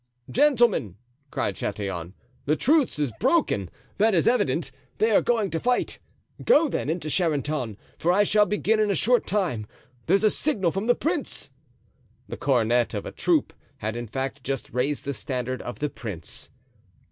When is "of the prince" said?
15.61-16.49